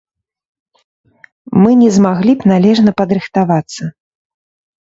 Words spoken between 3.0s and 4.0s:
падрыхтавацца.